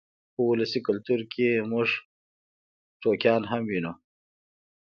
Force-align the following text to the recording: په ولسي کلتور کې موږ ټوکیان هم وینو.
په 0.33 0.41
ولسي 0.49 0.79
کلتور 0.87 1.19
کې 1.33 1.65
موږ 1.71 1.89
ټوکیان 3.01 3.41
هم 3.51 3.61
وینو. 3.69 3.93